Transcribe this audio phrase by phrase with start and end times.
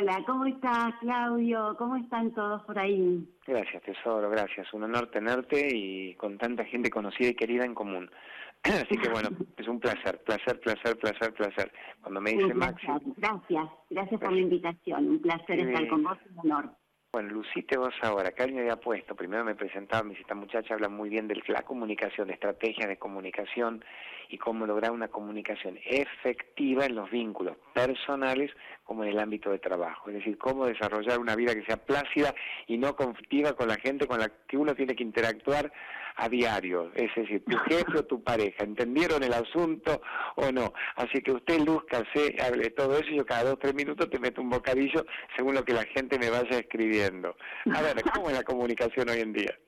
[0.00, 1.76] Hola, ¿cómo estás, Claudio?
[1.76, 3.22] ¿Cómo están todos por ahí?
[3.46, 4.72] Gracias, tesoro, gracias.
[4.72, 8.10] Un honor tenerte y con tanta gente conocida y querida en común.
[8.62, 9.28] Así que bueno,
[9.58, 11.72] es un placer, placer, placer, placer, placer.
[12.00, 12.86] Cuando me dice Maxi...
[13.18, 15.06] Gracias, gracias por la invitación.
[15.06, 16.70] Un placer estar con vos, un honor.
[17.12, 20.74] Bueno, lucite vos ahora, que alguien había puesto, primero me presentaba, me dice, esta muchacha
[20.74, 23.84] habla muy bien de la comunicación, de estrategias de comunicación
[24.28, 28.52] y cómo lograr una comunicación efectiva en los vínculos personales
[28.84, 30.08] como en el ámbito de trabajo.
[30.08, 32.32] Es decir, cómo desarrollar una vida que sea plácida
[32.68, 35.72] y no conflictiva con la gente con la que uno tiene que interactuar
[36.20, 36.90] a diario.
[36.94, 40.00] Es decir, tu jefe o tu pareja, ¿entendieron el asunto
[40.36, 40.72] o no?
[40.96, 44.42] Así que usted lúzcase, hable todo eso y yo cada dos tres minutos te meto
[44.42, 45.04] un bocadillo
[45.36, 47.34] según lo que la gente me vaya escribiendo.
[47.74, 49.58] A ver, ¿cómo es la comunicación hoy en día?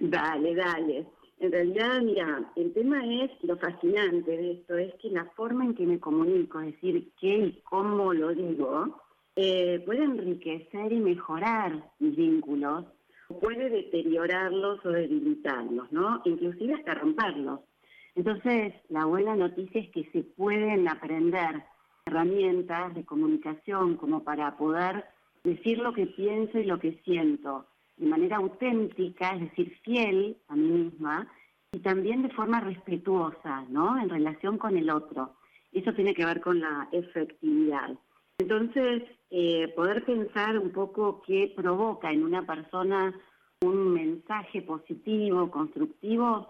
[0.00, 1.06] Dale, dale.
[1.38, 5.74] En realidad, mira, el tema es lo fascinante de esto, es que la forma en
[5.74, 9.00] que me comunico, es decir, qué y cómo lo digo,
[9.34, 12.84] eh, puede enriquecer y mejorar mis vínculos,
[13.38, 16.22] puede deteriorarlos o debilitarlos, ¿no?
[16.24, 17.60] Inclusive hasta romperlos.
[18.14, 21.62] Entonces, la buena noticia es que se pueden aprender
[22.06, 25.04] herramientas de comunicación como para poder
[25.44, 27.66] decir lo que pienso y lo que siento
[27.96, 31.28] de manera auténtica, es decir, fiel a mí misma,
[31.72, 33.98] y también de forma respetuosa, ¿no?
[34.00, 35.34] En relación con el otro.
[35.72, 37.90] Eso tiene que ver con la efectividad.
[38.42, 43.14] Entonces, eh, poder pensar un poco qué provoca en una persona
[43.60, 46.48] un mensaje positivo, constructivo,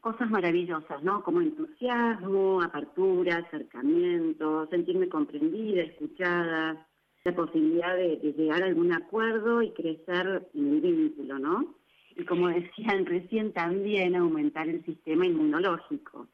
[0.00, 1.24] cosas maravillosas, ¿no?
[1.24, 6.86] Como entusiasmo, apertura, acercamiento, sentirme comprendida, escuchada,
[7.24, 11.74] la posibilidad de, llegar a algún acuerdo y crecer en el vínculo, ¿no?
[12.14, 16.28] Y como decían recién, también aumentar el sistema inmunológico.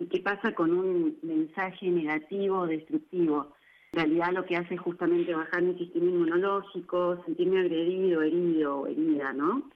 [0.00, 3.52] ¿Y qué pasa con un mensaje negativo o destructivo?
[3.92, 8.86] En realidad lo que hace es justamente bajar mi sistema inmunológico, sentirme agredido, herido o
[8.86, 9.70] herida, ¿no?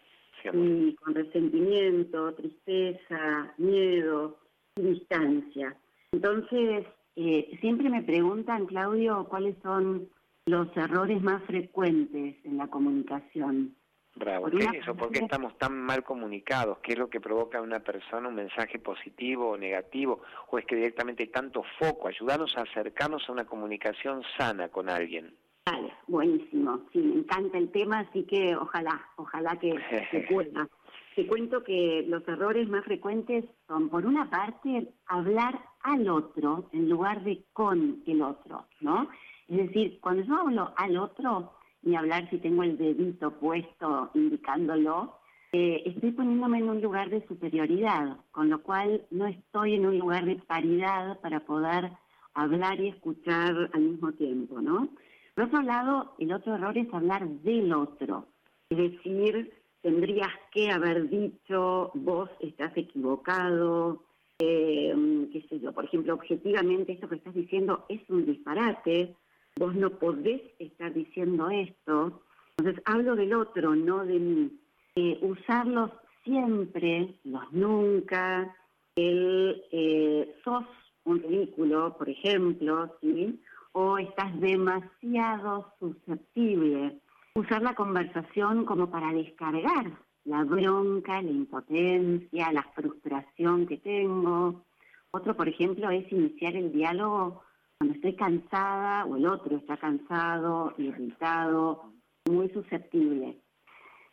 [0.53, 4.39] y con resentimiento, tristeza, miedo
[4.77, 5.77] y distancia.
[6.13, 10.09] Entonces, eh, siempre me preguntan, Claudio, cuáles son
[10.47, 13.75] los errores más frecuentes en la comunicación.
[14.17, 14.95] Bravo, ¿qué es eso?
[14.95, 16.79] ¿Por qué estamos tan mal comunicados?
[16.79, 20.23] ¿Qué es lo que provoca en una persona un mensaje positivo o negativo?
[20.49, 22.09] ¿O es que directamente hay tanto foco?
[22.09, 25.35] Ayudarnos a acercarnos a una comunicación sana con alguien.
[25.67, 26.81] Vale, buenísimo.
[26.93, 29.75] Sí, me encanta el tema, así que ojalá, ojalá que
[30.11, 30.67] se pueda.
[31.15, 36.89] Te cuento que los errores más frecuentes son, por una parte, hablar al otro en
[36.89, 39.09] lugar de con el otro, ¿no?
[39.49, 41.53] Es decir, cuando yo hablo al otro,
[41.87, 45.15] ni hablar si tengo el dedito puesto indicándolo,
[45.53, 49.99] eh, estoy poniéndome en un lugar de superioridad, con lo cual no estoy en un
[49.99, 51.93] lugar de paridad para poder
[52.35, 54.89] hablar y escuchar al mismo tiempo, ¿no?
[55.35, 58.27] Por otro lado, el otro error es hablar del otro,
[58.69, 64.03] es decir, tendrías que haber dicho, vos estás equivocado,
[64.41, 64.93] eh,
[65.33, 69.15] qué sé yo, por ejemplo, objetivamente esto que estás diciendo es un disparate,
[69.59, 72.23] vos no podés estar diciendo esto.
[72.57, 74.61] Entonces hablo del otro, no de mí.
[74.95, 75.91] Eh, usarlos
[76.25, 78.55] siempre, los nunca,
[78.95, 80.65] el eh, sos
[81.05, 83.41] un ridículo, por ejemplo, ¿sí?
[83.73, 86.99] o estás demasiado susceptible.
[87.35, 89.93] Usar la conversación como para descargar
[90.25, 94.63] la bronca, la impotencia, la frustración que tengo.
[95.11, 97.43] Otro, por ejemplo, es iniciar el diálogo
[97.79, 101.93] cuando estoy cansada o el otro está cansado, irritado,
[102.27, 103.39] muy susceptible.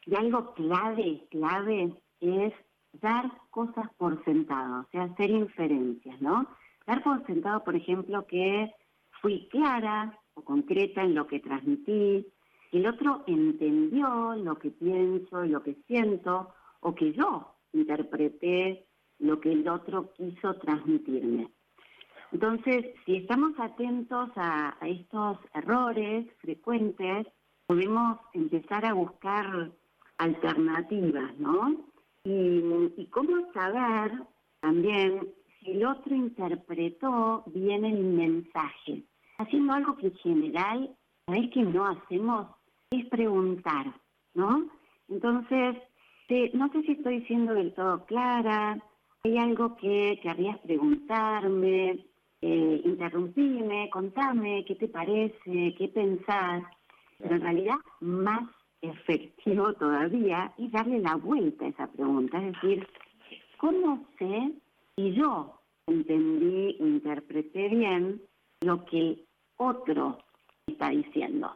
[0.06, 2.54] Y algo clave, clave es
[3.02, 6.46] dar cosas por sentado, o sea, hacer inferencias, ¿no?
[6.86, 8.72] Dar por sentado, por ejemplo, que
[9.22, 12.28] fui clara o concreta en lo que transmití,
[12.72, 18.86] el otro entendió lo que pienso y lo que siento, o que yo interpreté
[19.20, 21.50] lo que el otro quiso transmitirme.
[22.34, 27.28] Entonces, si estamos atentos a, estos errores frecuentes,
[27.68, 29.72] podemos empezar a buscar
[30.18, 31.78] alternativas, ¿no?
[32.26, 34.12] Y, cómo saber
[34.62, 35.30] también
[35.60, 39.04] si el otro interpretó bien el mensaje.
[39.38, 40.96] Haciendo algo que en general,
[41.28, 42.48] ¿sabes que no hacemos?
[42.90, 43.94] Es preguntar,
[44.34, 44.70] ¿no?
[45.08, 45.76] Entonces,
[46.54, 48.82] no sé si estoy siendo del todo clara,
[49.24, 52.08] hay algo que querrías preguntarme,
[52.46, 56.64] eh, interrumpime, contame qué te parece, qué pensás,
[57.18, 58.50] pero en realidad más
[58.82, 62.88] efectivo todavía es darle la vuelta a esa pregunta, es decir,
[63.58, 64.52] ¿cómo sé
[64.96, 65.58] si yo
[65.88, 68.22] entendí, interpreté bien
[68.62, 69.26] lo que el
[69.58, 70.20] otro
[70.68, 71.52] está diciendo.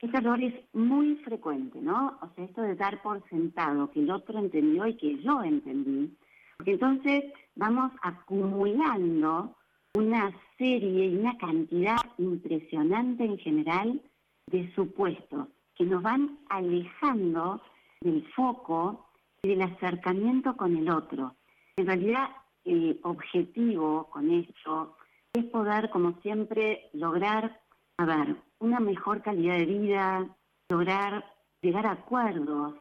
[0.00, 2.18] Este error es muy frecuente, ¿no?
[2.22, 6.16] O sea, esto de dar por sentado que el otro entendió y que yo entendí.
[6.64, 7.24] Entonces
[7.54, 9.54] vamos acumulando
[9.96, 14.02] una serie y una cantidad impresionante en general
[14.46, 17.62] de supuestos que nos van alejando
[18.02, 19.08] del foco
[19.42, 21.34] y del acercamiento con el otro.
[21.76, 22.28] En realidad,
[22.64, 24.96] el objetivo con esto
[25.32, 27.62] es poder, como siempre, lograr,
[28.58, 30.26] una mejor calidad de vida,
[30.68, 31.24] lograr
[31.62, 32.74] llegar a acuerdos,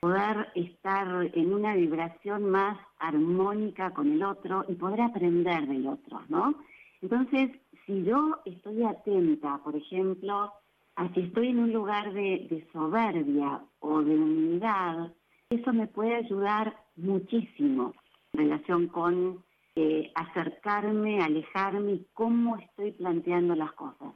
[0.00, 6.22] poder estar en una vibración más armónica con el otro y poder aprender del otro,
[6.28, 6.54] ¿no?
[7.02, 7.50] Entonces,
[7.86, 10.52] si yo estoy atenta, por ejemplo,
[10.96, 15.12] a si estoy en un lugar de, soberbia o de humildad,
[15.50, 17.94] eso me puede ayudar muchísimo
[18.32, 19.44] en relación con
[19.76, 24.14] eh, acercarme, alejarme cómo estoy planteando las cosas.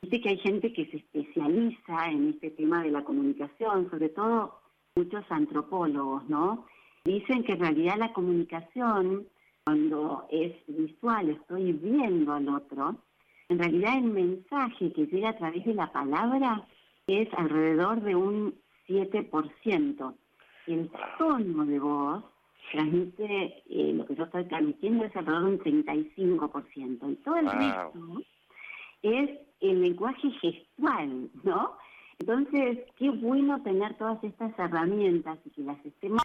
[0.00, 4.61] Dice que hay gente que se especializa en este tema de la comunicación, sobre todo
[4.94, 6.66] muchos antropólogos, ¿no?
[7.04, 9.26] Dicen que en realidad la comunicación,
[9.64, 12.96] cuando es visual, estoy viendo al otro,
[13.48, 16.66] en realidad el mensaje que llega a través de la palabra
[17.06, 18.54] es alrededor de un
[18.88, 20.14] 7%.
[20.66, 22.24] El tono de voz
[22.70, 27.12] transmite, eh, lo que yo estoy transmitiendo es alrededor de un 35%.
[27.12, 28.22] Y todo el resto
[29.02, 29.30] es
[29.60, 31.76] el lenguaje gestual, ¿no?
[32.22, 36.22] Entonces, qué bueno tener todas estas herramientas y que las estemos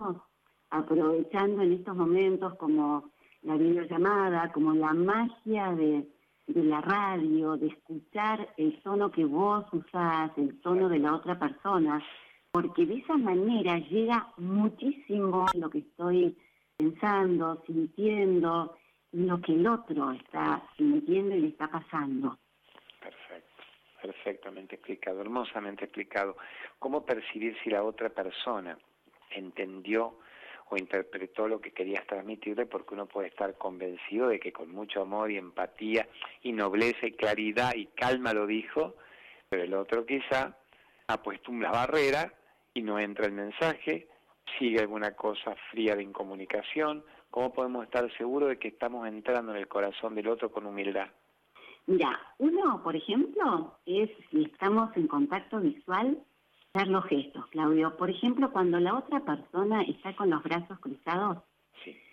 [0.70, 3.10] aprovechando en estos momentos como
[3.42, 6.08] la videollamada, como la magia de,
[6.54, 12.00] la radio, de escuchar el tono que vos usás, el tono de la otra persona,
[12.52, 16.38] porque de esa manera llega muchísimo lo que estoy
[16.78, 18.76] pensando, sintiendo,
[19.14, 22.38] lo que el otro está sintiendo y le está pasando
[24.07, 26.38] perfectamente explicado, hermosamente explicado.
[26.80, 28.77] ¿Cómo percibir si la otra persona
[29.31, 30.19] entendió
[30.69, 32.65] o interpretó lo que querías transmitirle?
[32.65, 36.07] Porque uno puede estar convencido de que con mucho amor y empatía
[36.42, 38.95] y nobleza y claridad y calma lo dijo,
[39.50, 40.57] pero el otro quizá
[41.07, 42.33] ha puesto una barrera
[42.74, 44.07] y no entra el mensaje,
[44.57, 47.03] sigue alguna cosa fría de incomunicación.
[47.30, 51.10] ¿Cómo podemos estar seguros de que estamos entrando en el corazón del otro con humildad?
[51.88, 56.22] Mira, uno, por ejemplo, es si estamos en contacto visual,
[56.74, 57.95] ver los gestos, Claudio.
[57.95, 61.38] Por ejemplo, cuando la otra persona está con los brazos cruzados,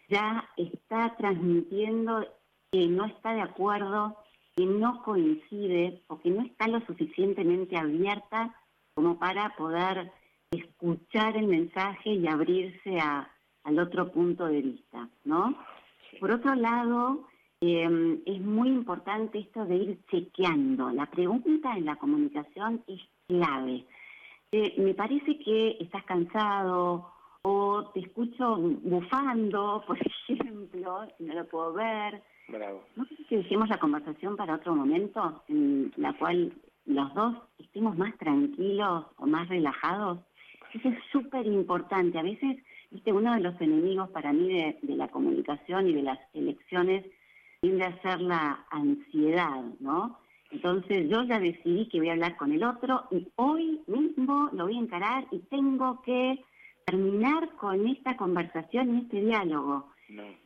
[0.09, 2.25] ya está transmitiendo
[2.71, 4.17] que no está de acuerdo,
[4.55, 8.55] que no coincide o que no está lo suficientemente abierta
[8.95, 10.13] como para poder
[10.53, 15.57] escuchar el mensaje y abrirse al otro punto de vista, ¿no?
[16.21, 17.27] Por otro lado,
[17.73, 20.91] eh, es muy importante esto de ir chequeando.
[20.91, 23.85] La pregunta en la comunicación es clave.
[24.53, 27.11] Eh, me parece que estás cansado
[27.43, 32.23] o te escucho bufando, por ejemplo, no lo puedo ver.
[32.49, 32.83] Bravo.
[32.97, 36.53] No sé si dejemos la conversación para otro momento en la cual
[36.87, 40.19] los dos estemos más tranquilos o más relajados.
[40.75, 42.19] Eso es súper importante.
[42.19, 42.59] A veces,
[42.91, 47.05] viste, uno de los enemigos para mí de la comunicación y de las elecciones
[47.65, 50.19] tiende a ser la ansiedad, ¿no?
[50.51, 54.67] Entonces yo ya decidí que voy a hablar con el otro y hoy mismo lo
[54.67, 56.45] voy a encarar y tengo que
[56.85, 59.89] terminar con esta conversación y este diálogo.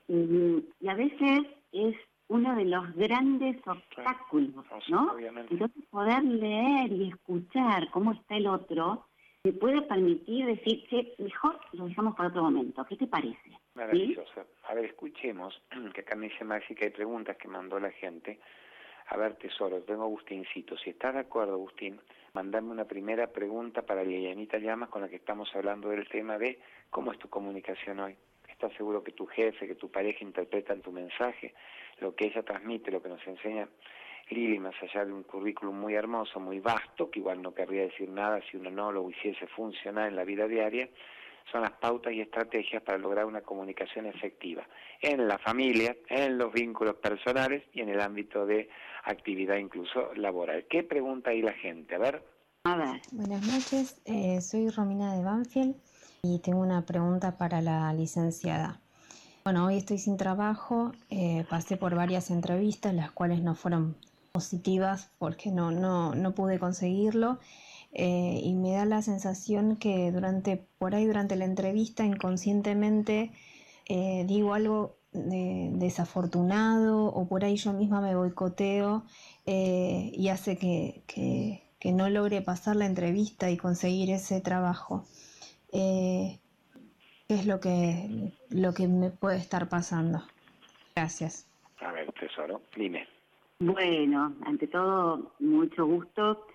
[0.07, 1.41] Y, a veces
[1.73, 1.97] es
[2.29, 5.17] uno de los grandes obstáculos, ¿no?
[5.51, 9.09] Entonces poder leer y escuchar cómo está el otro
[9.45, 12.85] me puede permitir decir, que mejor lo dejamos para otro momento.
[12.85, 13.59] ¿Qué te parece?
[13.79, 14.45] Maravilloso.
[14.65, 15.63] A ver, escuchemos,
[15.95, 18.41] que acá me dice Maxi que hay preguntas que mandó la gente.
[19.07, 20.77] A ver, tesoro, tengo Agustincito.
[20.77, 21.99] Si estás de acuerdo, Agustín,
[22.35, 26.59] mandame una primera pregunta para Lilianita Llamas con la que estamos hablando del tema de
[26.91, 28.17] cómo es tu comunicación hoy.
[28.49, 31.55] ¿Estás seguro que tu jefe, que tu pareja interpretan tu mensaje,
[32.01, 33.69] lo que ella transmite, lo que nos enseña
[34.31, 38.11] Lili, más allá de un currículum muy hermoso, muy vasto, que igual no querría decir
[38.11, 40.89] nada si uno no lo hiciese funcionar en la vida diaria,
[41.51, 44.67] son las pautas y estrategias para lograr una comunicación efectiva
[45.01, 48.69] en la familia, en los vínculos personales y en el ámbito de
[49.05, 50.67] actividad incluso laboral.
[50.69, 51.95] ¿Qué pregunta ahí la gente?
[51.95, 52.23] A ver.
[52.65, 53.01] A ver.
[53.13, 55.77] Buenas noches, eh, soy Romina de Banfield
[56.23, 58.81] y tengo una pregunta para la licenciada.
[59.45, 63.97] Bueno, hoy estoy sin trabajo, eh, pasé por varias entrevistas, las cuales no fueron
[64.33, 67.39] positivas porque no, no, no pude conseguirlo.
[67.93, 73.33] Eh, y me da la sensación que durante, por ahí durante la entrevista inconscientemente
[73.89, 79.05] eh, digo algo desafortunado o por ahí yo misma me boicoteo
[79.47, 85.05] eh, y hace que, que, no logre pasar la entrevista y conseguir ese trabajo.
[85.73, 86.39] Eh,
[87.27, 90.23] ¿Qué es lo que, lo que me puede estar pasando?
[90.95, 91.49] Gracias.
[91.81, 93.09] A ver, tesoro, dime.
[93.61, 96.47] Bueno, ante todo, mucho gusto.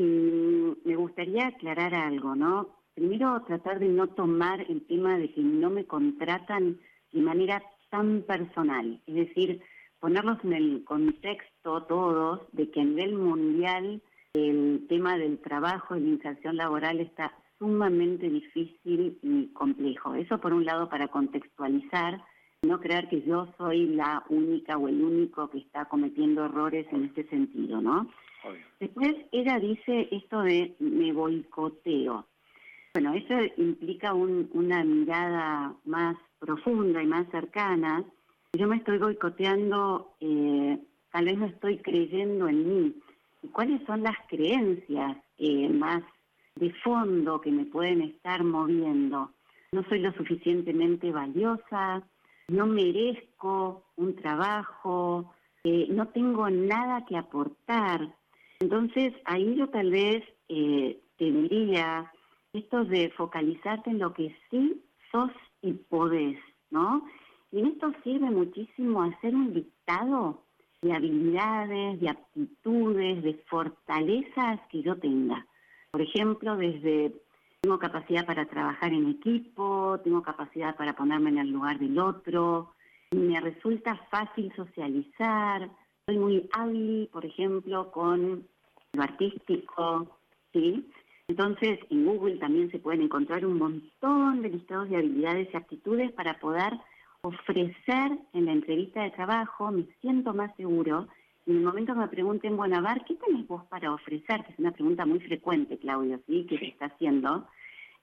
[0.00, 2.68] Y me gustaría aclarar algo, ¿no?
[2.94, 6.78] Primero, tratar de no tomar el tema de que no me contratan
[7.12, 8.98] de manera tan personal.
[9.06, 9.60] Es decir,
[9.98, 14.00] ponerlos en el contexto todos de que a nivel mundial
[14.32, 20.14] el tema del trabajo y la inserción laboral está sumamente difícil y complejo.
[20.14, 22.24] Eso por un lado para contextualizar,
[22.62, 27.04] no creer que yo soy la única o el único que está cometiendo errores en
[27.04, 28.08] este sentido, ¿no?
[28.78, 32.26] Después ella dice esto de me boicoteo.
[32.94, 38.04] Bueno, eso implica una mirada más profunda y más cercana.
[38.52, 40.78] Yo me estoy boicoteando, eh,
[41.12, 42.94] tal vez no estoy creyendo en mí.
[43.42, 46.02] ¿Y cuáles son las creencias eh, más
[46.56, 49.30] de fondo que me pueden estar moviendo?
[49.72, 52.02] No soy lo suficientemente valiosa,
[52.50, 55.32] no merezco un trabajo,
[55.64, 58.14] eh, no tengo nada que aportar.
[58.58, 62.10] Entonces, ahí yo tal vez eh, te diría
[62.52, 65.30] esto de focalizarte en lo que sí sos
[65.62, 66.38] y podés,
[66.70, 67.06] ¿no?
[67.52, 70.42] Y en esto sirve muchísimo hacer un dictado
[70.82, 75.46] de habilidades, de aptitudes, de fortalezas que yo tenga.
[75.92, 77.12] Por ejemplo, desde
[77.60, 82.72] tengo capacidad para trabajar en equipo, tengo capacidad para ponerme en el lugar del otro,
[83.10, 85.68] me resulta fácil socializar,
[86.06, 88.46] soy muy hábil, por ejemplo, con
[88.92, 90.18] lo artístico,
[90.52, 90.88] ¿sí?
[91.28, 96.12] Entonces, en Google también se pueden encontrar un montón de listados de habilidades y aptitudes
[96.12, 96.72] para poder
[97.22, 101.08] ofrecer en la entrevista de trabajo, me siento más seguro.
[101.50, 104.44] En el momento que me pregunten, bueno, a ver, ¿qué tenés vos para ofrecer?
[104.44, 106.46] Que es una pregunta muy frecuente, Claudio, ¿sí?
[106.48, 107.48] Que se está haciendo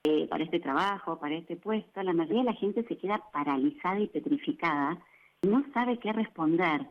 [0.04, 2.02] eh, para este trabajo, para este puesto.
[2.02, 4.98] La mayoría de la gente se queda paralizada y petrificada
[5.40, 6.86] y no sabe qué responder.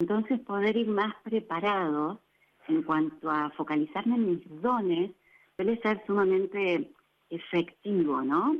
[0.00, 2.20] Entonces, poder ir más preparado
[2.68, 5.12] en cuanto a focalizarme en mis dones
[5.56, 6.90] suele ser sumamente
[7.30, 8.58] efectivo, ¿no?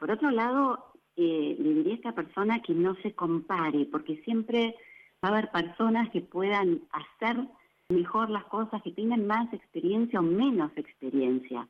[0.00, 0.86] Por otro lado,
[1.18, 4.74] eh, le diría a esta persona que no se compare, porque siempre
[5.24, 7.36] va a haber personas que puedan hacer
[7.88, 11.66] mejor las cosas, que tengan más experiencia o menos experiencia.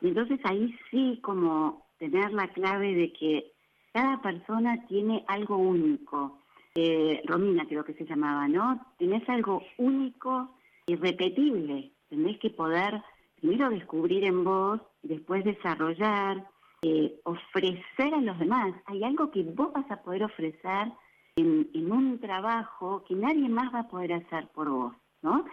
[0.00, 3.52] Y entonces ahí sí como tener la clave de que
[3.92, 6.40] cada persona tiene algo único.
[6.74, 8.84] Eh, Romina creo que se llamaba, ¿no?
[8.98, 10.50] Tenés algo único,
[10.86, 11.92] irrepetible.
[12.08, 13.02] Tenés que poder
[13.40, 16.44] primero descubrir en vos, después desarrollar,
[16.82, 18.74] eh, ofrecer a los demás.
[18.86, 20.92] Hay algo que vos vas a poder ofrecer
[21.38, 25.44] en, un trabajo que nadie más va a poder hacer por vos, ¿no?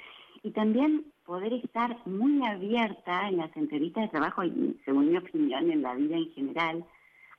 [0.43, 5.71] Y también poder estar muy abierta en las entrevistas de trabajo y, según mi opinión,
[5.71, 6.85] en la vida en general,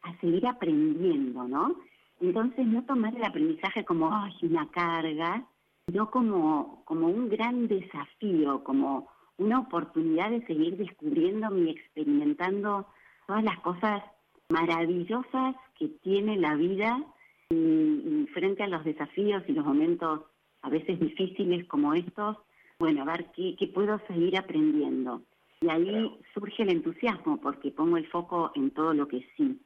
[0.03, 1.77] a seguir aprendiendo, ¿no?
[2.21, 4.11] Entonces, no tomar el aprendizaje como
[4.43, 5.45] una carga,
[5.87, 12.87] sino como, como un gran desafío, como una oportunidad de seguir descubriendo y experimentando
[13.27, 14.03] todas las cosas
[14.49, 17.05] maravillosas que tiene la vida
[17.51, 20.23] y, frente a los desafíos y los momentos
[20.63, 22.37] a veces difíciles como estos,
[22.79, 25.23] bueno, a ver qué, puedo seguir aprendiendo.
[25.61, 29.59] Y ahí surge el entusiasmo porque pongo el foco en todo lo que sí.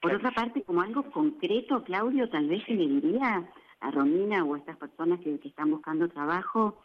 [0.00, 3.48] Por otra parte, como algo concreto, Claudio, tal vez se le diría
[3.80, 6.80] a Romina o a estas personas que, están buscando trabajo,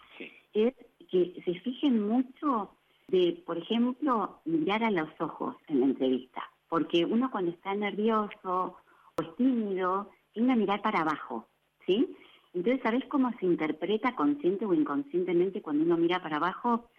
[0.53, 0.73] es
[1.09, 2.71] que se fijen mucho
[3.07, 8.77] de, por ejemplo, mirar a los ojos en la entrevista, porque uno cuando está nervioso
[9.17, 11.47] o es tímido, tiende a mirar para abajo,
[11.85, 12.15] ¿sí?
[12.53, 16.89] Entonces, ¿sabes cómo se interpreta consciente o inconscientemente cuando uno mira para abajo?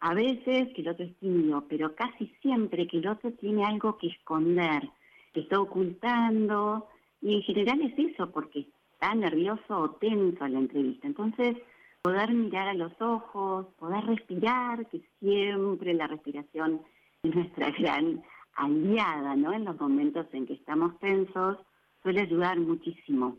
[0.00, 3.96] A veces que el otro es tímido, pero casi siempre que el otro tiene algo
[3.98, 4.88] que esconder,
[5.32, 6.88] que está ocultando,
[7.22, 11.06] y en general es eso, porque está nervioso o tenso en la entrevista.
[11.06, 11.56] Entonces,
[12.02, 16.82] poder mirar a los ojos, poder respirar, que siempre la respiración
[17.22, 18.22] es nuestra gran
[18.60, 19.52] aliada, ¿no?
[19.52, 21.58] En los momentos en que estamos tensos,
[22.02, 23.38] suele ayudar muchísimo.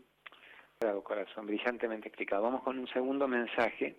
[0.80, 2.42] Claro, corazón, brillantemente explicado.
[2.42, 3.96] Vamos con un segundo mensaje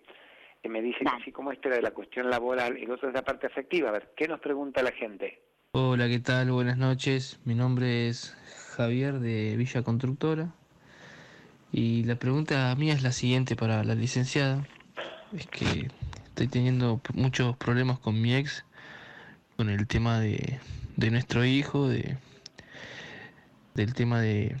[0.62, 3.14] que me dice que así como este era de la cuestión laboral, el otro es
[3.14, 3.88] la parte afectiva.
[3.88, 5.40] A ver, ¿qué nos pregunta la gente?
[5.72, 6.52] Hola, ¿qué tal?
[6.52, 7.40] Buenas noches.
[7.44, 8.36] Mi nombre es
[8.76, 10.52] Javier de Villa Constructora.
[11.72, 14.66] Y la pregunta mía es la siguiente para la licenciada.
[15.32, 15.88] Es que
[16.26, 18.64] estoy teniendo muchos problemas con mi ex,
[19.56, 20.60] con el tema de,
[20.96, 22.16] nuestro hijo, de,
[23.74, 24.56] del tema de,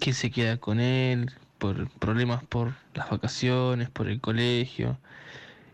[0.00, 4.98] quién se queda con él, por problemas por las vacaciones, por el colegio,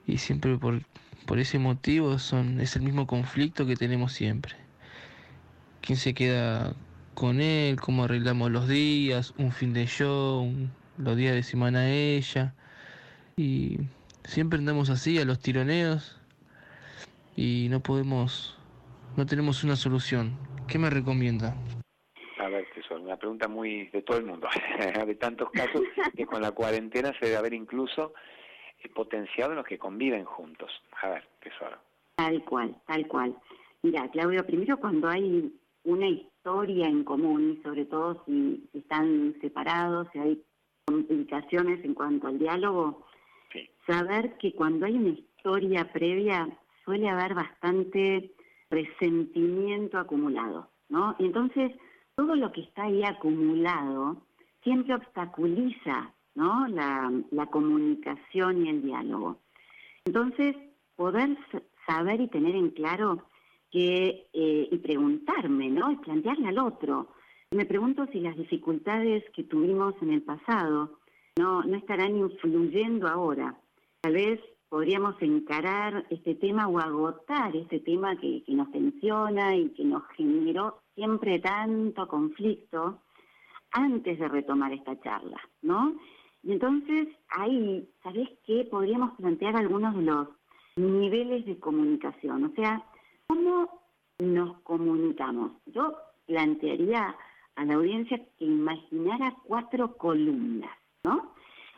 [0.06, 0.82] y siempre por,
[1.26, 4.56] por ese motivo son, es el mismo conflicto que tenemos siempre.
[5.80, 6.74] ¿Quién se queda
[7.14, 7.80] con él?
[7.80, 9.32] ¿Cómo arreglamos los días?
[9.38, 10.52] ¿Un fin de show?
[10.98, 12.54] ¿Los días de semana ella?
[13.36, 13.78] Y
[14.24, 16.16] siempre andamos así a los tironeos
[17.36, 18.56] y no podemos,
[19.16, 20.36] no tenemos una solución.
[20.68, 21.56] ¿Qué me recomienda?
[22.38, 24.48] A ver, es una pregunta muy de todo el mundo,
[25.06, 25.82] de tantos casos
[26.14, 28.12] que con la cuarentena se debe haber incluso
[28.82, 30.70] eh, potenciado en los que conviven juntos.
[31.02, 31.78] A ver, tesoro.
[32.16, 33.36] Tal cual, tal cual.
[33.82, 35.52] Mira, Claudio, primero cuando hay
[35.84, 40.42] una historia en común, y sobre todo si están separados, si hay
[40.84, 43.06] complicaciones en cuanto al diálogo,
[43.86, 46.48] saber que cuando hay una historia previa
[46.84, 48.35] suele haber bastante
[48.70, 51.14] resentimiento acumulado, ¿no?
[51.18, 51.72] Y entonces
[52.14, 54.22] todo lo que está ahí acumulado
[54.62, 56.66] siempre obstaculiza, ¿no?
[56.68, 59.38] La, comunicación y el diálogo.
[60.04, 60.56] Entonces,
[60.96, 61.36] poder
[61.86, 63.22] saber y tener en claro
[63.70, 65.92] que, eh, y preguntarme, ¿no?
[65.92, 67.08] Y plantearle al otro.
[67.52, 70.98] Me pregunto si las dificultades que tuvimos en el pasado
[71.36, 73.56] no, no estarán influyendo ahora.
[74.00, 79.84] Tal vez podríamos encarar este tema o agotar este tema que, nos tensiona y que
[79.84, 83.00] nos generó siempre tanto conflicto
[83.72, 85.94] antes de retomar esta charla, ¿no?
[86.42, 88.66] Y entonces ahí, ¿sabés qué?
[88.70, 90.28] Podríamos plantear algunos de los
[90.76, 92.84] niveles de comunicación, o sea,
[93.26, 93.82] ¿cómo
[94.18, 95.52] nos comunicamos?
[95.66, 95.96] Yo
[96.26, 97.16] plantearía
[97.56, 100.70] a la audiencia que imaginara cuatro columnas.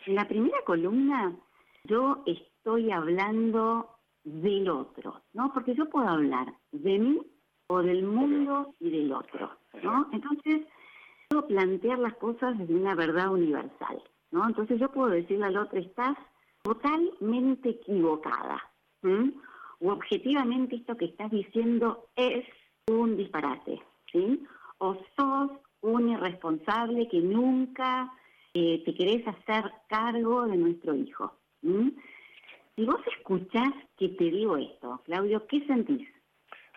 [0.07, 1.37] En la primera columna
[1.85, 2.58] yo estoy
[2.93, 5.53] hablando del otro, ¿no?
[5.53, 7.21] Porque yo puedo hablar de mí
[7.69, 9.51] o del mundo y del otro,
[9.83, 10.09] ¿no?
[10.13, 10.67] Entonces,
[11.29, 14.47] puedo plantear las cosas desde una verdad universal, ¿no?
[14.47, 16.17] Entonces yo puedo decirle al otro, estás
[16.63, 18.63] totalmente equivocada,
[19.81, 22.45] o objetivamente esto que estás diciendo es
[22.89, 23.81] un disparate,
[24.13, 24.45] ¿sí?
[24.79, 25.51] O sos
[25.81, 28.13] un irresponsable que nunca
[28.55, 31.33] eh, te querés hacer cargo de nuestro hijo.
[32.79, 36.09] Si vos escuchás que te digo esto, Claudio, ¿qué sentís?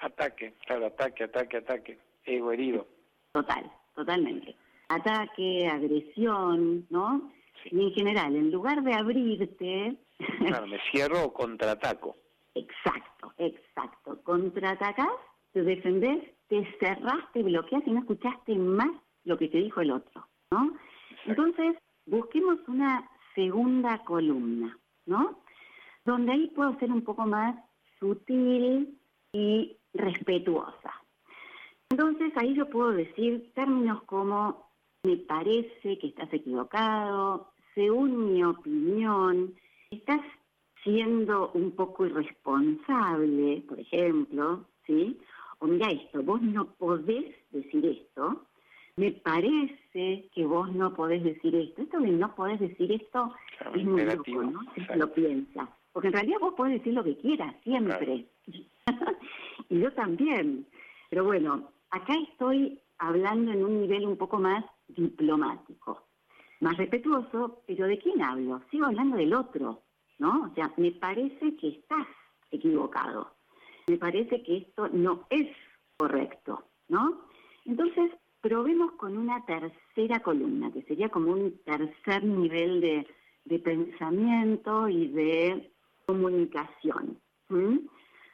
[0.01, 2.87] Ataque, claro, ataque, ataque, ataque, ego herido.
[3.33, 4.55] Total, totalmente.
[4.89, 7.31] Ataque, agresión, ¿no?
[7.65, 9.95] Y en general, en lugar de abrirte...
[10.47, 12.15] Claro, me cierro o contraataco.
[12.55, 14.23] Exacto, exacto.
[14.23, 15.07] Contraatacás,
[15.53, 18.89] te defendés, te cerrás, te bloqueas y no escuchaste más
[19.23, 20.75] lo que te dijo el otro, ¿no?
[21.27, 25.40] Entonces, busquemos una segunda columna, ¿no?
[26.11, 27.55] Donde ahí puedo ser un poco más
[27.97, 28.99] sutil
[29.31, 30.91] y respetuosa.
[31.89, 34.67] Entonces ahí yo puedo decir términos como
[35.03, 39.55] me parece que estás equivocado, según mi opinión,
[39.89, 40.19] estás
[40.83, 45.17] siendo un poco irresponsable, por ejemplo, ¿sí?
[45.59, 48.47] O mira esto, vos no podés decir esto,
[48.97, 51.83] me parece que vos no podés decir esto.
[51.83, 53.33] Esto de no podés decir esto
[53.73, 54.59] es muy loco, ¿no?
[54.75, 55.69] Si lo piensas.
[55.93, 58.25] Porque en realidad vos podés decir lo que quieras, siempre.
[59.69, 60.65] y yo también.
[61.09, 66.03] Pero bueno, acá estoy hablando en un nivel un poco más diplomático,
[66.59, 68.61] más respetuoso, pero ¿de quién hablo?
[68.69, 69.81] Sigo hablando del otro,
[70.19, 70.49] ¿no?
[70.51, 72.07] O sea, me parece que estás
[72.51, 73.33] equivocado.
[73.87, 75.47] Me parece que esto no es
[75.97, 77.21] correcto, ¿no?
[77.65, 83.07] Entonces, probemos con una tercera columna, que sería como un tercer nivel de,
[83.59, 85.71] pensamiento y de
[86.11, 87.17] comunicación.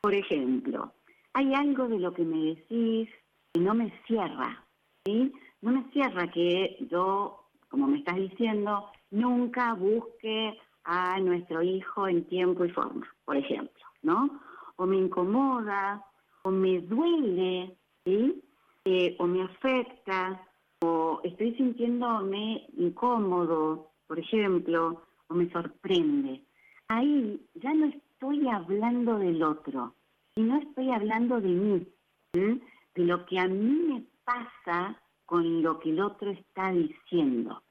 [0.01, 0.93] Por ejemplo,
[1.33, 3.09] hay algo de lo que me decís
[3.53, 4.65] que no me cierra,
[5.05, 5.31] ¿sí?
[5.61, 12.25] No me cierra que yo, como me estás diciendo, nunca busque a nuestro hijo en
[12.25, 14.39] tiempo y forma, por ejemplo, ¿no?
[14.77, 16.03] O me incomoda,
[16.43, 18.41] o me duele, ¿sí?
[18.85, 20.41] Eh, o me afecta,
[20.81, 26.46] o estoy sintiéndome incómodo, por ejemplo, o me sorprende.
[26.89, 29.93] Ahí ya no estoy hablando del otro,
[30.35, 31.87] sino estoy hablando de mí,
[32.33, 32.61] de
[32.95, 37.61] lo que a mí me pasa con lo que el otro está diciendo.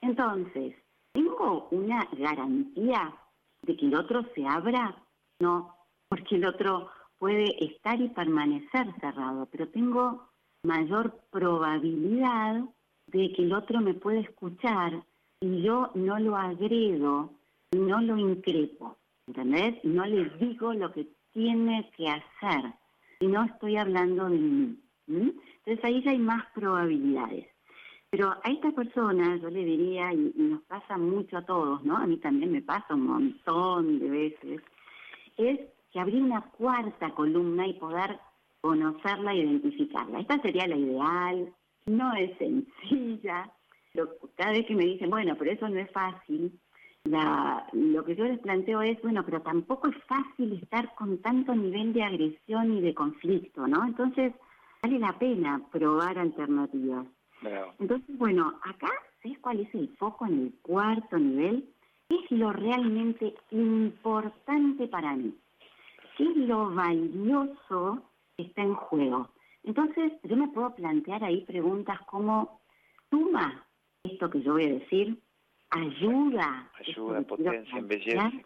[0.00, 0.76] Entonces,
[1.12, 3.12] ¿tengo una garantía
[3.62, 4.94] de que el otro se abra?
[5.40, 5.74] No,
[6.08, 10.28] porque el otro puede estar y permanecer cerrado, pero tengo
[10.62, 12.62] mayor probabilidad
[13.08, 15.02] de que el otro me pueda escuchar
[15.40, 17.30] y yo no lo agredo,
[17.74, 19.82] no lo increpo, ¿entendés?
[19.84, 22.72] No le digo lo que tiene que hacer
[23.20, 24.78] y no estoy hablando de mí.
[25.06, 27.46] Entonces ahí ya hay más probabilidades.
[28.10, 31.96] Pero a esta persona yo le diría, y, nos pasa mucho a todos, ¿no?
[31.96, 34.60] A mí también me pasa un montón de veces,
[35.36, 35.58] es
[35.92, 38.20] que abrir una cuarta columna y poder
[38.60, 40.20] conocerla e identificarla.
[40.20, 41.52] Esta sería la ideal,
[41.86, 43.50] no es sencilla,
[43.92, 46.52] pero cada vez que me dicen, bueno, pero eso no es fácil,
[47.04, 51.54] la, lo que yo les planteo es, bueno, pero tampoco es fácil estar con tanto
[51.54, 53.84] nivel de agresión y de conflicto, ¿no?
[53.84, 54.32] Entonces,
[54.82, 57.06] vale la pena probar alternativas.
[57.78, 58.90] Entonces, bueno, acá,
[59.22, 61.68] ¿sabes cuál es el foco en el cuarto nivel?
[62.08, 65.34] ¿Qué es lo realmente importante para mí?
[66.16, 68.02] ¿Qué es lo valioso
[68.36, 69.28] que está en juego?
[69.62, 72.60] Entonces, yo me puedo plantear ahí preguntas como,
[73.10, 73.66] ¿suma
[74.04, 75.18] esto que yo voy a decir?
[75.74, 76.70] ¿Ayuda?
[76.78, 78.44] Ayuda, potencia, embellece.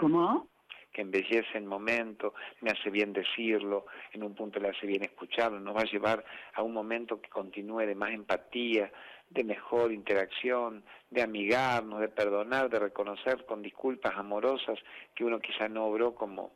[0.00, 0.48] ¿Cómo?
[0.94, 5.58] que embellece el momento, me hace bien decirlo, en un punto le hace bien escucharlo,
[5.58, 8.92] nos va a llevar a un momento que continúe de más empatía,
[9.28, 14.78] de mejor interacción, de amigarnos, de perdonar, de reconocer con disculpas amorosas
[15.16, 16.52] que uno quizá no obró como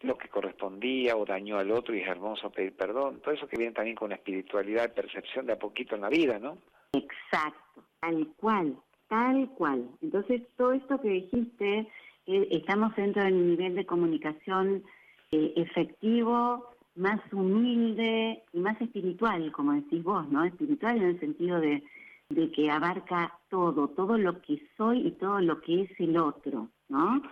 [0.00, 3.20] lo que correspondía o dañó al otro y es hermoso pedir perdón.
[3.20, 6.08] Todo eso que viene también con la espiritualidad de percepción de a poquito en la
[6.08, 6.58] vida, ¿no?
[6.92, 8.76] Exacto, tal cual,
[9.08, 9.88] tal cual.
[10.02, 11.88] Entonces, todo esto que dijiste
[12.26, 14.82] estamos dentro del nivel de comunicación
[15.30, 20.44] eh, efectivo, más humilde y más espiritual, como decís vos, ¿no?
[20.44, 21.82] Espiritual en el sentido de,
[22.54, 27.22] que abarca todo, todo lo que soy y todo lo que es el otro, ¿no?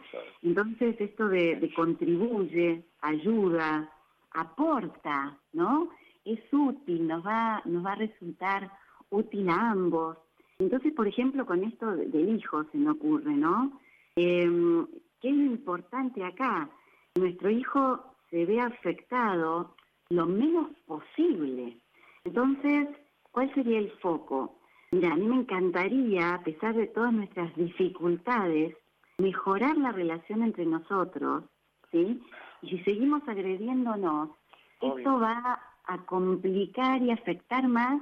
[0.43, 3.91] Entonces esto de, de contribuye, ayuda,
[4.33, 5.89] aporta, ¿no?
[6.25, 8.71] Es útil, nos va, nos va a resultar
[9.11, 10.17] útil a ambos.
[10.59, 13.81] Entonces, por ejemplo, con esto del hijo se me ocurre, ¿no?
[14.17, 14.49] Eh,
[15.21, 16.69] ¿Qué es lo importante acá?
[17.17, 19.75] Nuestro hijo se ve afectado
[20.11, 21.79] lo menos posible.
[22.25, 22.89] Entonces,
[23.33, 24.59] ¿cuál sería el foco?
[24.93, 28.77] Mira, a mí me encantaría, a pesar de todas nuestras dificultades,
[29.19, 31.45] mejorar la relación entre nosotros,
[31.91, 32.23] ¿sí?
[32.63, 34.31] Y si seguimos agrediéndonos,
[34.81, 38.01] esto va a complicar y afectar más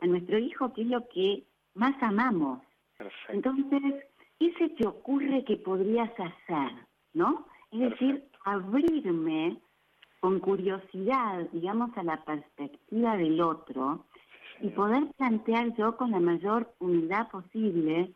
[0.00, 2.60] a nuestro hijo, que es lo que más amamos.
[3.28, 4.04] Entonces,
[4.38, 6.72] ¿qué se te ocurre que podrías hacer?
[7.12, 7.46] ¿No?
[7.70, 9.58] Es decir, abrirme
[10.20, 14.06] con curiosidad, digamos, a la perspectiva del otro
[14.60, 18.14] y poder plantear yo con la mayor humildad posible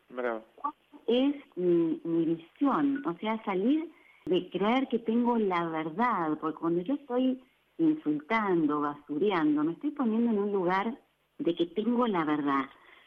[0.55, 0.73] cuál
[1.07, 3.91] es mi, mi visión, o sea, salir
[4.25, 7.41] de creer que tengo la verdad, porque cuando yo estoy
[7.77, 10.97] insultando, basureando, me estoy poniendo en un lugar
[11.39, 12.65] de que tengo la verdad.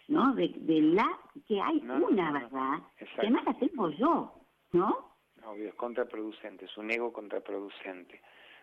[0.09, 0.35] ¿No?
[0.35, 1.09] De, la
[1.47, 4.33] que hay una verdad, que además la tengo yo,
[4.73, 5.13] ¿no?
[5.45, 8.21] Obvio, es contraproducente, es un ego contraproducente.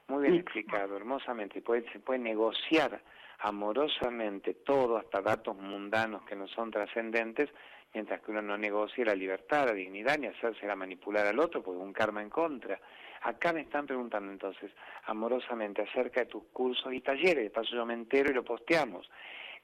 [0.08, 1.62] Muy bien explicado, hermosamente.
[1.62, 3.02] Puede, se puede negociar
[3.40, 7.50] amorosamente todo, hasta datos mundanos que no son trascendentes,
[7.94, 11.80] mientras que uno no negocie la libertad, la dignidad, ni hacerse manipular al otro, porque
[11.80, 12.80] es un karma en contra.
[13.22, 14.72] Acá me están preguntando entonces,
[15.06, 19.10] amorosamente, acerca de tus cursos y talleres, de paso yo me entero y lo posteamos.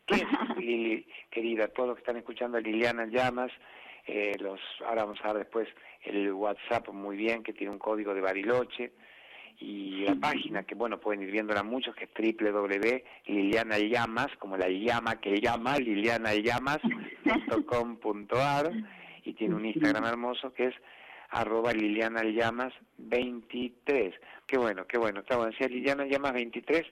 [0.06, 0.24] ¿Qué es,
[0.58, 1.68] Lili, querida?
[1.68, 3.52] Todos los que están escuchando a Liliana Llamas,
[4.08, 5.70] eh, los, ahora vamos a ver después
[6.04, 8.92] el WhatsApp muy bien, que tiene un código de Bariloche,
[9.60, 15.22] y la página que, bueno, pueden ir viéndola muchos, que es www.lilianallamas, como la llama
[15.22, 18.72] que llama, lilianallamas.com.ar,
[19.24, 20.76] y tiene un Instagram hermoso que es
[21.30, 24.14] arroba Liliana Llamas 23.
[24.46, 25.22] Qué bueno, qué bueno.
[25.22, 26.86] Estaba decía Liliana Llamas 23,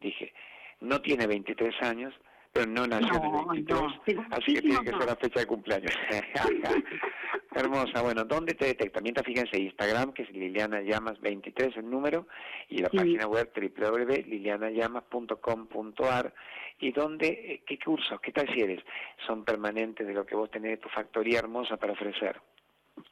[0.00, 0.32] dije,
[0.80, 2.12] no tiene 23 años,
[2.58, 3.82] pero no nació en el 23,
[4.30, 5.92] así que tiene que ser la fecha de cumpleaños.
[7.54, 9.00] Hermosa, bueno, ¿dónde te detecta?
[9.00, 12.26] Mientras fíjense, Instagram, que es Liliana Llamas 23 el número,
[12.68, 16.34] y la página web www.lilianallamas.com.ar,
[16.80, 18.82] y dónde, eh, qué cursos, qué talleres
[19.24, 22.40] son permanentes de lo que vos tenés, tu factoría hermosa para ofrecer.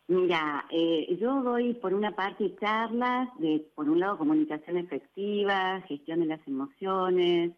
[0.09, 6.19] Mira, eh, yo doy por una parte charlas de, por un lado, comunicación efectiva, gestión
[6.21, 7.53] de las emociones,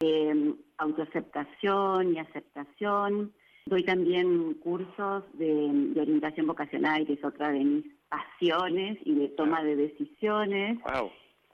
[0.00, 3.32] eh, autoaceptación y aceptación.
[3.66, 9.62] Doy también cursos de, orientación vocacional, que es otra de mis pasiones y de toma
[9.62, 10.78] de decisiones.
[10.82, 11.10] Wow.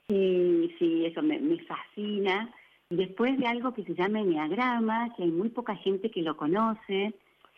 [0.08, 2.54] Y sí, eso me, fascina.
[2.88, 6.36] Y después de algo que se llama Enneagrama, que hay muy poca gente que lo
[6.36, 7.12] conoce.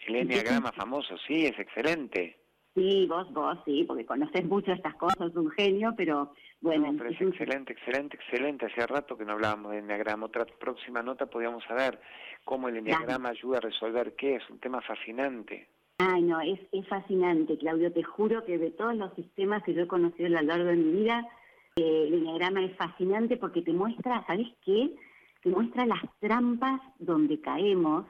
[0.06, 2.36] El Enneagrama famoso, sí, es excelente.
[2.74, 6.94] Sí, vos, vos, sí, porque conoces mucho estas cosas, un genio, pero bueno.
[6.96, 8.66] pero es excelente, excelente, excelente.
[8.66, 10.26] Hace rato que no hablábamos de Enneagrama.
[10.26, 12.00] Otra próxima nota podríamos saber
[12.44, 15.68] cómo el Enneagrama ayuda a resolver qué es, un tema fascinante.
[15.98, 17.92] Ay, no, es, es fascinante, Claudio.
[17.92, 20.76] Te juro que de todos los sistemas que yo he conocido a lo largo de
[20.76, 21.26] mi vida,
[21.76, 24.94] eh, el Enneagrama es fascinante porque te muestra, ¿sabes qué?
[25.42, 28.06] Te muestra las trampas donde caemos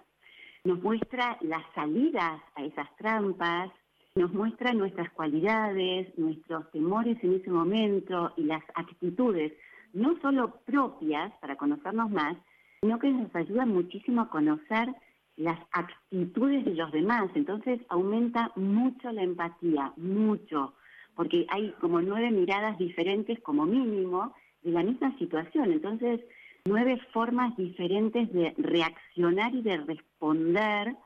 [0.65, 3.71] nos muestra las salidas a esas trampas,
[4.19, 9.53] nos muestra nuestras cualidades, nuestros temores en ese momento y las actitudes,
[9.93, 12.37] no solo propias para conocernos más,
[12.81, 14.93] sino que nos ayuda muchísimo a conocer
[15.37, 17.31] las actitudes de los demás.
[17.35, 20.75] Entonces aumenta mucho la empatía, mucho,
[21.15, 25.71] porque hay como nueve miradas diferentes como mínimo de la misma situación.
[25.71, 26.21] Entonces,
[26.65, 30.97] nueve formas diferentes de reaccionar y de responder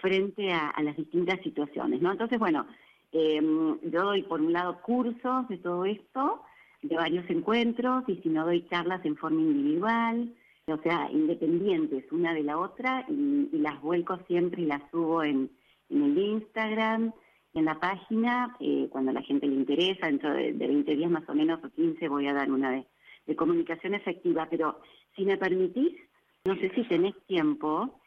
[0.00, 2.12] frente a, las distintas situaciones, ¿no?
[2.12, 2.66] Entonces, bueno,
[3.12, 6.42] em, yo doy por un lado cursos de todo esto,
[6.82, 10.32] de varios encuentros, y si no doy charlas en forma individual,
[10.66, 15.50] o sea, independientes una de la otra, y, las vuelco siempre y las subo en,
[15.90, 17.12] el Instagram,
[17.54, 21.28] en la página, eh, cuando a la gente le interesa, dentro de, 20 días más
[21.28, 22.86] o menos o 15 voy a dar una de,
[23.26, 24.80] de comunicación efectiva, pero
[25.16, 25.98] si me permitís,
[26.44, 28.00] no sé si tenés tiempo,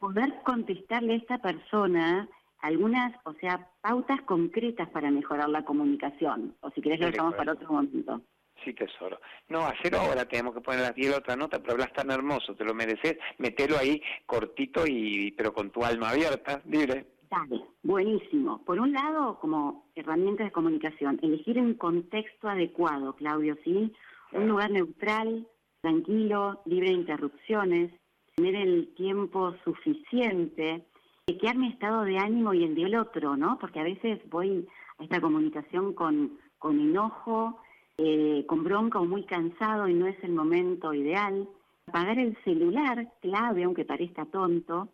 [0.00, 2.28] poder contestarle a esta persona
[2.62, 6.56] algunas, o sea, pautas concretas para mejorar la comunicación.
[6.60, 8.20] O si querés lo dejamos para otro momento.
[8.64, 9.20] Sí, tesoro.
[9.48, 12.64] No, hacerlo ahora, tenemos que poner las 10 otra nota, pero hablas tan hermoso, te
[12.64, 17.06] lo mereces, metelo ahí cortito y pero con tu alma abierta, dile.
[17.30, 18.62] Dale, buenísimo.
[18.64, 23.92] Por un lado, como herramienta de comunicación, elegir un contexto adecuado, Claudio, ¿sí?
[24.32, 25.46] Un lugar neutral,
[25.80, 27.92] tranquilo, libre de interrupciones,
[28.40, 30.82] tener el tiempo suficiente,
[31.26, 33.58] chequear mi estado de ánimo y el del otro, ¿no?
[33.58, 34.66] Porque a veces voy
[34.98, 37.60] a esta comunicación con, con enojo,
[37.98, 41.46] eh, con bronca o muy cansado y no es el momento ideal.
[41.86, 44.88] Apagar el celular, clave, aunque parezca tonto.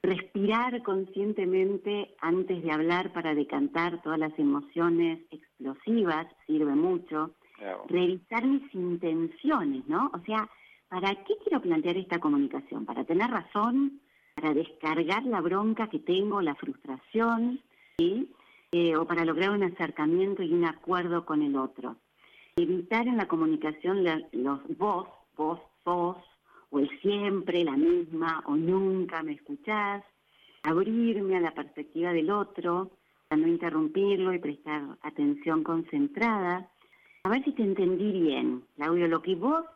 [0.00, 7.32] Respirar conscientemente antes de hablar para decantar todas las emociones explosivas, sirve mucho.
[7.88, 10.12] Revisar mis intenciones, ¿no?
[10.14, 10.48] O sea,
[10.98, 12.86] ¿Para qué quiero plantear esta comunicación?
[12.86, 14.00] ¿Para tener razón?
[14.34, 17.60] ¿Para descargar la bronca que tengo, la frustración?
[17.98, 18.32] ¿sí?
[18.72, 21.96] Eh, ¿O para lograr un acercamiento y un acuerdo con el otro?
[22.56, 25.06] Evitar en la comunicación los vos,
[25.36, 26.16] vos, vos,
[26.70, 30.02] o el siempre, la misma, o nunca me escuchás.
[30.62, 32.90] Abrirme a la perspectiva del otro,
[33.28, 36.70] para no interrumpirlo y prestar atención concentrada.
[37.24, 39.66] A ver si te entendí bien, Claudio, lo que vos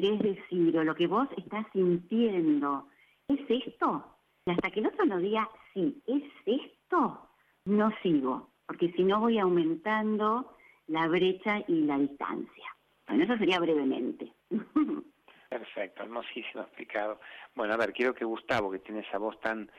[0.00, 2.86] querés decir o lo que vos estás sintiendo,
[3.26, 4.04] ¿es esto?
[4.46, 7.28] Y hasta que el otro lo diga, sí, es esto,
[7.64, 10.54] no sigo, porque si no voy aumentando
[10.86, 12.64] la brecha y la distancia.
[13.08, 14.32] Bueno, eso sería brevemente.
[15.48, 17.20] Perfecto, hermosísimo explicado.
[17.54, 19.70] Bueno, a ver, quiero que Gustavo, que tiene esa voz tan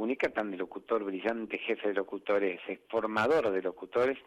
[0.00, 4.18] única, tan de locutor, brillante jefe de locutores, es formador de locutores,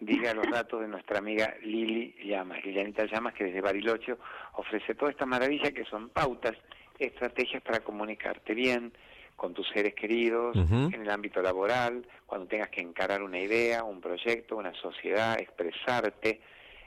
[0.00, 4.16] diga los datos de nuestra amiga Lili Llamas, Lilianita Llamas, que desde Bariloche
[4.54, 6.56] ofrece toda esta maravilla que son pautas,
[6.98, 8.92] estrategias para comunicarte bien
[9.36, 14.00] con tus seres queridos, en el ámbito laboral, cuando tengas que encarar una idea, un
[14.00, 16.40] proyecto, una sociedad, expresarte,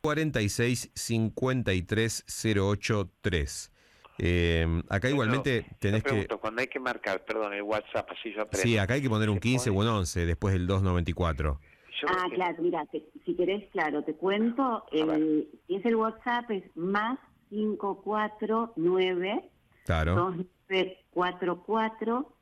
[0.00, 3.72] 46 53 083.
[4.18, 6.26] Eh, acá igualmente tenés que.
[6.26, 8.62] Cuando hay que marcar, perdón, el WhatsApp, así yo aprendo.
[8.62, 11.58] Sí, acá hay que poner un 15 o un 11 después del 294.
[12.08, 12.84] ah, claro, mira,
[13.24, 14.84] si querés, claro, te cuento.
[14.92, 19.50] El, si es el WhatsApp, es más 549
[19.84, 20.14] claro.
[20.14, 22.36] 2944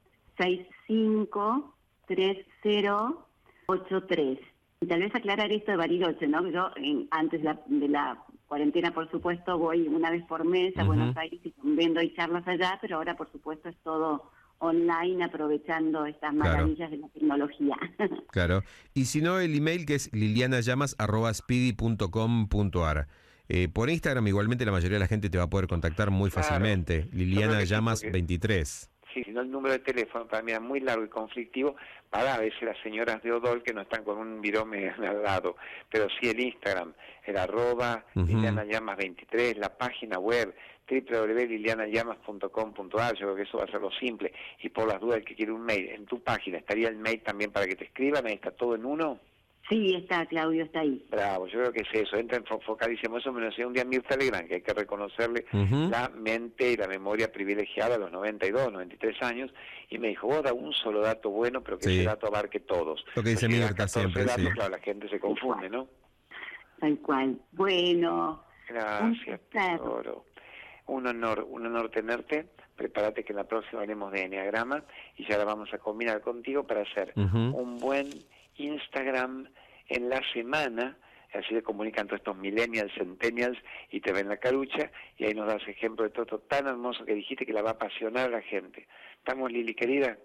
[2.10, 4.38] 653083.
[4.82, 6.42] Y tal vez aclarar esto de Bariloche, ¿no?
[6.42, 6.70] Que yo
[7.10, 8.18] antes de la
[8.48, 12.48] cuarentena, por supuesto, voy una vez por mes a Buenos Aires y vendo y charlas
[12.48, 17.76] allá, pero ahora, por supuesto, es todo online aprovechando estas maravillas de la tecnología.
[18.32, 18.64] claro.
[18.94, 23.06] Y si no, el email que es lilianallamas.speedy.com.ar.
[23.48, 26.30] Eh, por Instagram igualmente la mayoría de la gente te va a poder contactar muy
[26.30, 27.08] fácilmente.
[27.12, 31.08] Liliana Llamas 23 sí, sino el número de teléfono para mí es muy largo y
[31.08, 31.76] conflictivo.
[32.08, 35.56] Para a veces las señoras de Odol que no están con un virome al lado,
[35.90, 36.92] pero sí el Instagram,
[37.24, 40.54] el arroba Liliana Llamas 23, la página web
[40.90, 45.24] www.lilianallamas.com.ar, yo creo que eso va a ser lo simple, y por las dudas el
[45.24, 48.26] que quiere un mail, en tu página estaría el mail también para que te escriban,
[48.26, 49.20] ahí está todo en uno.
[49.70, 51.06] Sí, está, Claudio, está ahí.
[51.10, 53.18] Bravo, yo creo que es eso, entra en focalísimo.
[53.18, 56.76] Eso me lo decía un día Mirta Legrand, que hay que reconocerle la mente y
[56.76, 59.54] la memoria privilegiada a los 92, 93 años,
[59.88, 63.04] y me dijo, vos da un solo dato bueno, pero que ese dato abarque todos.
[63.14, 65.86] Lo que dice Mirta siempre, datos, Claro, la gente se confunde, ¿no?
[66.80, 67.38] Tal cual.
[67.52, 68.42] Bueno.
[68.68, 70.24] Gracias, tesoro.
[70.86, 72.46] Un honor, un honor tenerte.
[72.74, 74.82] Prepárate que en la próxima haremos de Enneagrama
[75.16, 78.08] y ya la vamos a combinar contigo para hacer un buen
[78.56, 79.46] Instagram
[79.90, 80.96] en la semana,
[81.34, 83.58] así se comunican todos estos millennials, centennials,
[83.90, 87.04] y te ven la carucha, y ahí nos das ejemplo de todo esto tan hermoso
[87.04, 88.86] que dijiste que la va a apasionar a la gente.
[89.18, 90.16] ¿Estamos, Lili, querida?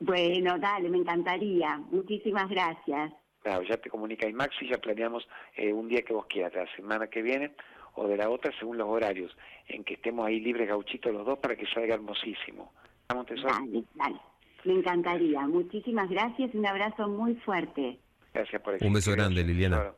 [0.00, 1.78] Bueno, dale, me encantaría.
[1.90, 3.12] Muchísimas gracias.
[3.42, 6.66] Claro, ya te comunica Max y ya planeamos eh, un día que vos quieras, la
[6.76, 7.52] semana que viene
[7.94, 9.36] o de la otra según los horarios,
[9.68, 12.72] en que estemos ahí libres gauchitos los dos para que salga hermosísimo.
[13.08, 14.16] ¿Vamos, Dale, dale.
[14.64, 15.40] Me encantaría.
[15.40, 17.98] Muchísimas gracias y un abrazo muy fuerte.
[18.34, 19.92] Gracias por Un beso grande, Liliana.